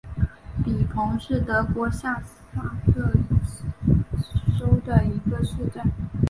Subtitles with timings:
[0.65, 3.11] 比彭是德国下萨克
[3.45, 5.85] 森州的一个市镇。